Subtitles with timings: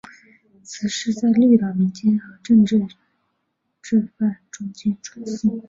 [0.63, 2.79] 此事在绿岛民间和政治
[4.17, 5.59] 犯中间传诵。